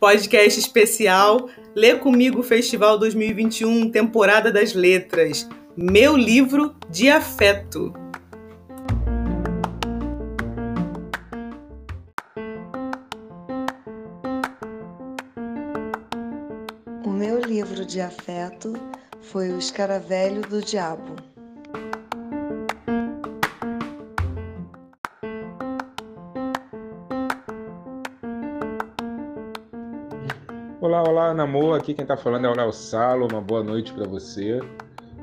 podcast 0.00 0.58
especial 0.58 1.50
Lê 1.76 1.94
Comigo 1.94 2.42
Festival 2.42 2.98
2021, 2.98 3.90
temporada 3.90 4.50
das 4.50 4.72
letras. 4.72 5.46
Meu 5.76 6.16
livro 6.16 6.74
de 6.88 7.10
afeto. 7.10 7.92
O 17.04 17.10
meu 17.10 17.38
livro 17.38 17.84
de 17.84 18.00
afeto 18.00 18.72
foi 19.20 19.50
O 19.50 19.58
Escaravelho 19.58 20.40
do 20.40 20.62
Diabo. 20.62 21.29
Olá, 30.82 31.02
olá, 31.02 31.34
Namor. 31.34 31.76
Aqui 31.76 31.92
quem 31.92 32.04
está 32.04 32.16
falando 32.16 32.46
é 32.46 32.48
o 32.48 32.56
Léo 32.56 32.72
Salo. 32.72 33.28
Uma 33.30 33.42
boa 33.42 33.62
noite 33.62 33.92
para 33.92 34.08
você. 34.08 34.62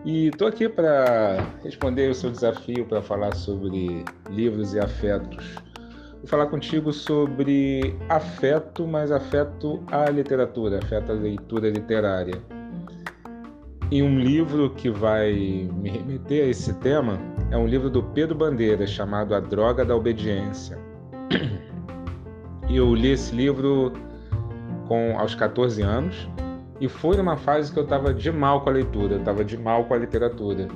E 0.06 0.28
estou 0.28 0.48
aqui 0.48 0.70
para 0.70 1.44
responder 1.64 2.12
o 2.12 2.14
seu 2.14 2.30
desafio 2.30 2.86
para 2.86 3.02
falar 3.02 3.34
sobre 3.34 4.06
livros 4.30 4.76
e 4.76 4.80
afetos. 4.80 5.56
Vou 6.18 6.28
falar 6.28 6.46
contigo 6.46 6.94
sobre 6.94 7.96
afeto, 8.08 8.86
mas 8.86 9.12
afeto 9.12 9.84
à 9.88 10.08
literatura, 10.12 10.78
afeto 10.78 11.12
à 11.12 11.16
leitura 11.16 11.72
literária. 11.72 12.40
E 13.90 14.04
um 14.04 14.20
livro 14.20 14.70
que 14.76 14.92
vai 14.92 15.34
me 15.74 15.90
remeter 15.90 16.46
a 16.46 16.50
esse 16.50 16.72
tema 16.76 17.20
é 17.50 17.58
um 17.58 17.66
livro 17.66 17.90
do 17.90 18.04
Pedro 18.04 18.36
Bandeira 18.36 18.86
chamado 18.86 19.34
A 19.34 19.40
Droga 19.40 19.84
da 19.84 19.96
Obediência. 19.96 20.78
E 22.70 22.76
eu 22.76 22.94
li 22.94 23.12
esse 23.12 23.34
livro 23.34 23.94
com 24.88 25.20
aos 25.20 25.36
14 25.36 25.82
anos 25.82 26.28
e 26.80 26.88
foi 26.88 27.18
numa 27.18 27.38
fase 27.38 27.72
que 27.72 27.80
eu 27.80 27.84
estava 27.84 28.14
de 28.14 28.32
mal 28.32 28.62
com 28.62 28.70
a 28.70 28.74
leitura, 28.74 29.16
eu 29.16 29.20
estava 29.20 29.44
de 29.44 29.58
mal 29.58 29.86
com 29.86 29.94
a 29.94 29.98
literatura. 29.98 30.68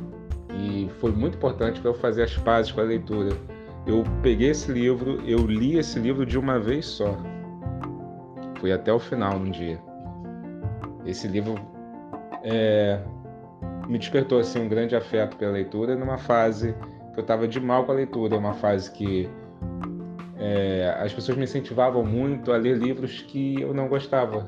E 0.53 0.90
foi 1.00 1.12
muito 1.12 1.36
importante 1.36 1.80
para 1.80 1.90
eu 1.90 1.94
fazer 1.94 2.23
as 2.23 2.36
pazes 2.38 2.72
com 2.72 2.81
a 2.81 2.84
leitura. 2.84 3.36
Eu 3.86 4.03
peguei 4.22 4.50
esse 4.50 4.72
livro, 4.72 5.22
eu 5.26 5.45
li 5.45 5.78
esse 5.78 6.00
livro 6.00 6.26
de 6.26 6.38
uma 6.38 6.59
vez 6.59 6.86
só. 6.86 7.18
Fui 8.59 8.72
até 8.72 8.92
o 8.92 9.00
final 9.00 9.38
um 9.38 9.50
dia. 9.50 9.80
Esse 11.06 11.28
livro 11.28 11.56
é, 12.44 13.00
me 13.88 13.98
despertou 13.98 14.40
assim 14.40 14.59
um 14.59 14.70
grande 14.70 14.96
afeto 14.96 15.38
pela 15.38 15.52
leitura 15.52 15.96
numa 15.96 16.18
fase 16.18 16.75
que 17.14 17.20
eu 17.20 17.22
estava 17.22 17.48
de 17.48 17.59
mal 17.59 17.86
com 17.86 17.92
a 17.92 17.96
leitura, 17.96 18.38
uma 18.38 18.53
fase 18.53 18.92
que 18.92 19.30
é, 20.52 20.98
as 21.00 21.14
pessoas 21.14 21.38
me 21.38 21.46
incentivavam 21.46 22.04
muito 22.04 22.52
a 22.52 22.58
ler 22.58 22.78
livros 22.78 23.22
que 23.22 23.62
eu 23.62 23.74
não 23.74 23.88
gostava. 23.88 24.46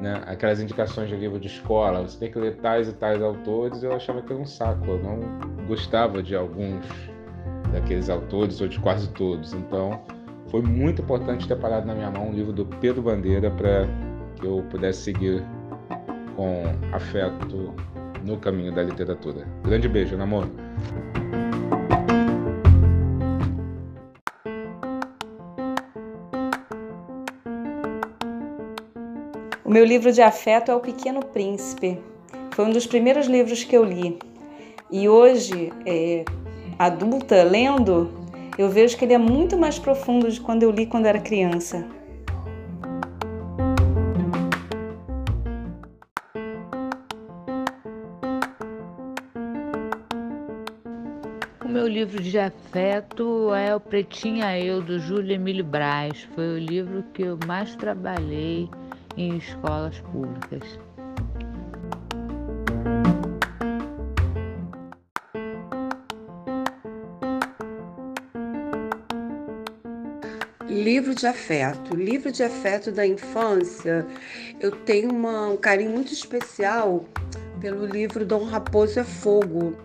Né? 0.00 0.20
Aquelas 0.26 0.60
indicações 0.60 1.08
de 1.08 1.16
livro 1.16 1.38
de 1.38 1.46
escola, 1.46 2.02
você 2.02 2.18
tem 2.18 2.30
que 2.30 2.38
ler 2.38 2.56
tais 2.56 2.88
e 2.88 2.92
tais 2.92 3.22
autores, 3.22 3.82
eu 3.82 3.92
achava 3.92 4.20
que 4.22 4.32
era 4.32 4.40
um 4.40 4.46
saco, 4.46 4.84
eu 4.86 4.98
não 4.98 5.20
gostava 5.68 6.22
de 6.22 6.34
alguns 6.34 6.84
daqueles 7.72 8.10
autores 8.10 8.60
ou 8.60 8.66
de 8.66 8.80
quase 8.80 9.08
todos. 9.10 9.52
Então, 9.52 10.02
foi 10.48 10.62
muito 10.62 11.02
importante 11.02 11.46
ter 11.46 11.56
parado 11.56 11.86
na 11.86 11.94
minha 11.94 12.10
mão 12.10 12.30
um 12.30 12.32
livro 12.32 12.52
do 12.52 12.66
Pedro 12.66 13.02
Bandeira 13.02 13.50
para 13.50 13.86
que 14.36 14.46
eu 14.46 14.64
pudesse 14.70 15.02
seguir 15.02 15.44
com 16.34 16.64
afeto 16.92 17.74
no 18.24 18.38
caminho 18.38 18.74
da 18.74 18.82
literatura. 18.82 19.46
Grande 19.62 19.88
beijo, 19.88 20.16
namoro. 20.16 20.50
O 29.70 29.72
meu 29.72 29.84
livro 29.84 30.10
de 30.10 30.20
afeto 30.20 30.72
é 30.72 30.74
O 30.74 30.80
Pequeno 30.80 31.24
Príncipe. 31.24 31.96
Foi 32.50 32.64
um 32.64 32.72
dos 32.72 32.88
primeiros 32.88 33.28
livros 33.28 33.62
que 33.62 33.76
eu 33.76 33.84
li. 33.84 34.18
E 34.90 35.08
hoje, 35.08 35.72
é, 35.86 36.24
adulta, 36.76 37.44
lendo, 37.44 38.10
eu 38.58 38.68
vejo 38.68 38.98
que 38.98 39.04
ele 39.04 39.14
é 39.14 39.18
muito 39.18 39.56
mais 39.56 39.78
profundo 39.78 40.28
de 40.28 40.40
quando 40.40 40.64
eu 40.64 40.72
li 40.72 40.86
quando 40.86 41.06
era 41.06 41.20
criança. 41.20 41.86
O 51.64 51.68
meu 51.68 51.86
livro 51.86 52.20
de 52.20 52.40
afeto 52.40 53.54
é 53.54 53.72
O 53.76 53.78
Pretinha 53.78 54.58
Eu, 54.58 54.82
do 54.82 54.98
Júlio 54.98 55.32
Emílio 55.32 55.64
Braz. 55.64 56.28
Foi 56.34 56.56
o 56.56 56.58
livro 56.58 57.04
que 57.14 57.22
eu 57.22 57.38
mais 57.46 57.76
trabalhei 57.76 58.68
em 59.20 59.36
escolas 59.36 59.98
públicas. 60.00 60.62
Livro 70.66 71.14
de 71.14 71.26
afeto. 71.26 71.94
Livro 71.94 72.32
de 72.32 72.42
afeto 72.42 72.90
da 72.90 73.06
infância. 73.06 74.06
Eu 74.58 74.70
tenho 74.70 75.10
uma, 75.10 75.48
um 75.48 75.56
carinho 75.56 75.90
muito 75.90 76.12
especial 76.12 77.04
pelo 77.60 77.84
livro 77.84 78.24
Dom 78.24 78.44
Raposo 78.44 78.98
é 78.98 79.04
Fogo, 79.04 79.76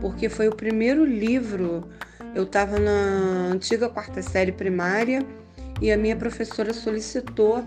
porque 0.00 0.28
foi 0.30 0.48
o 0.48 0.54
primeiro 0.54 1.04
livro. 1.04 1.86
Eu 2.34 2.44
estava 2.44 2.78
na 2.78 3.50
antiga 3.52 3.90
quarta 3.90 4.22
série 4.22 4.52
primária 4.52 5.26
e 5.82 5.92
a 5.92 5.96
minha 5.96 6.16
professora 6.16 6.72
solicitou 6.72 7.62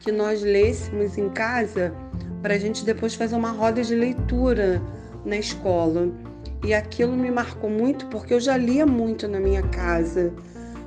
que 0.00 0.12
nós 0.12 0.42
lêssemos 0.42 1.16
em 1.16 1.28
casa 1.28 1.94
para 2.42 2.54
a 2.54 2.58
gente 2.58 2.84
depois 2.84 3.14
fazer 3.14 3.34
uma 3.34 3.50
roda 3.50 3.82
de 3.82 3.94
leitura 3.94 4.82
na 5.24 5.36
escola. 5.36 6.08
E 6.64 6.72
aquilo 6.72 7.16
me 7.16 7.30
marcou 7.30 7.68
muito 7.68 8.06
porque 8.06 8.34
eu 8.34 8.40
já 8.40 8.56
lia 8.56 8.86
muito 8.86 9.28
na 9.28 9.38
minha 9.38 9.62
casa, 9.62 10.32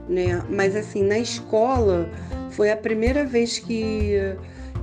né? 0.07 0.43
Mas 0.49 0.75
assim, 0.75 1.03
na 1.03 1.19
escola 1.19 2.09
foi 2.51 2.71
a 2.71 2.77
primeira 2.77 3.25
vez 3.25 3.59
que 3.59 4.15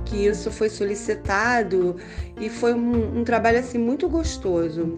que 0.05 0.25
isso 0.25 0.49
foi 0.49 0.69
solicitado 0.69 1.97
e 2.39 2.49
foi 2.49 2.73
um, 2.73 3.19
um 3.19 3.23
trabalho 3.23 3.59
assim 3.59 3.77
muito 3.77 4.07
gostoso. 4.07 4.97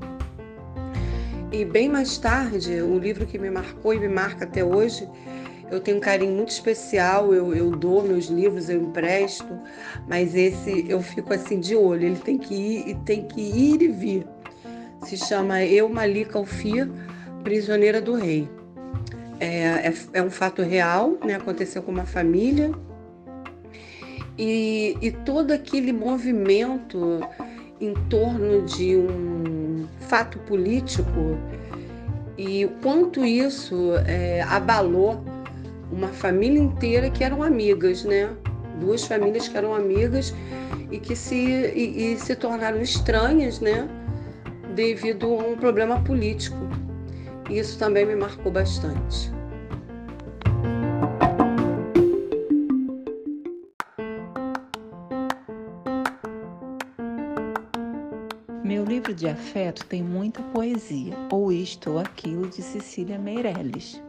E 1.52 1.66
bem 1.66 1.90
mais 1.90 2.18
tarde, 2.18 2.80
o 2.82 3.00
livro 3.00 3.26
que 3.26 3.40
me 3.40 3.50
marcou 3.50 3.92
e 3.92 4.00
me 4.00 4.08
marca 4.08 4.46
até 4.46 4.64
hoje 4.64 5.10
eu 5.72 5.80
tenho 5.80 5.98
um 5.98 6.00
carinho 6.00 6.36
muito 6.36 6.50
especial, 6.50 7.34
eu, 7.34 7.54
eu 7.54 7.72
dou 7.72 8.04
meus 8.04 8.26
livros, 8.26 8.70
eu 8.70 8.82
empresto, 8.82 9.60
mas 10.08 10.36
esse 10.36 10.86
eu 10.90 11.02
fico 11.02 11.34
assim 11.34 11.60
de 11.60 11.76
olho, 11.76 12.06
ele 12.06 12.20
tem 12.20 12.38
que 12.38 12.54
ir 12.54 12.90
e 12.90 12.96
tem 12.96 13.24
que 13.24 13.42
ir 13.42 13.82
e 13.82 13.88
vir. 13.88 14.28
Se 15.04 15.18
chama 15.18 15.64
Eu 15.64 15.88
Malika 15.88 16.38
Alfia, 16.38 16.90
Prisioneira 17.44 18.02
do 18.02 18.16
Rei. 18.16 18.50
É, 19.40 19.88
é, 19.88 19.94
é, 20.14 20.22
um 20.22 20.30
fato 20.30 20.62
real, 20.62 21.18
né? 21.24 21.36
aconteceu 21.36 21.82
com 21.82 21.92
uma 21.92 22.06
família. 22.06 22.72
E, 24.38 24.98
e 25.02 25.12
todo 25.12 25.52
aquele 25.52 25.94
movimento 25.94 27.22
em 27.80 27.94
torno 28.10 28.64
de 28.64 28.98
um 28.98 29.88
fato 30.02 30.38
político 30.40 31.38
e 32.38 32.66
o 32.66 32.70
quanto 32.82 33.26
isso 33.26 33.94
é, 34.06 34.42
abalou 34.44 35.24
uma 35.92 36.10
família 36.10 36.60
inteira 36.60 37.10
que 37.10 37.24
eram 37.24 37.42
amigas, 37.42 38.04
né? 38.04 38.30
Duas 38.80 39.04
famílias 39.04 39.48
que 39.48 39.58
eram 39.58 39.74
amigas 39.74 40.34
e 40.92 41.00
que 41.00 41.16
se, 41.16 41.36
e, 41.36 42.14
e 42.14 42.20
se 42.20 42.36
tornaram 42.36 42.82
estranhas, 42.82 43.60
né? 43.60 43.88
Devido 44.76 45.26
a 45.26 45.48
um 45.48 45.58
problema 45.58 46.02
político. 46.02 46.58
Isso 47.50 47.78
também 47.78 48.06
me 48.06 48.16
marcou 48.16 48.52
bastante. 48.52 49.32
Meu 58.64 58.86
livro 58.86 59.16
de 59.16 59.28
afeto 59.28 59.84
tem 59.88 60.04
muita 60.04 60.44
poesia, 60.44 61.16
ou 61.32 61.52
isto 61.52 61.92
ou 61.92 62.00
aquilo 62.00 62.48
de 62.48 62.62
Cecília 62.62 63.18
Meirelles. 63.18 64.00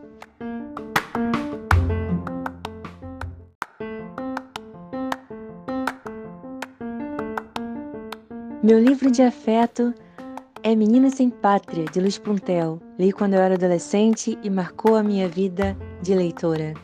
Meu 8.62 8.78
livro 8.78 9.10
de 9.10 9.22
afeto 9.22 9.94
é 10.62 10.76
Menina 10.76 11.08
Sem 11.08 11.30
Pátria, 11.30 11.86
de 11.86 11.98
Luiz 11.98 12.18
Puntel. 12.18 12.78
Li 12.98 13.10
quando 13.10 13.32
eu 13.32 13.40
era 13.40 13.54
adolescente 13.54 14.38
e 14.42 14.50
marcou 14.50 14.96
a 14.96 15.02
minha 15.02 15.26
vida 15.26 15.74
de 16.02 16.14
leitora. 16.14 16.74